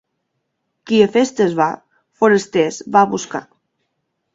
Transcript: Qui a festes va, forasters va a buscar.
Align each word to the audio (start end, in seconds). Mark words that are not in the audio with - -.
Qui 0.91 1.01
a 1.07 1.09
festes 1.17 1.55
va, 1.61 1.69
forasters 2.23 2.85
va 2.97 3.05
a 3.09 3.15
buscar. 3.17 3.49